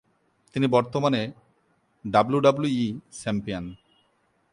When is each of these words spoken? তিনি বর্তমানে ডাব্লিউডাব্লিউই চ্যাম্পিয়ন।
তিনি 0.53 0.67
বর্তমানে 0.67 1.21
ডাব্লিউডাব্লিউই 2.05 2.87
চ্যাম্পিয়ন। 3.19 3.65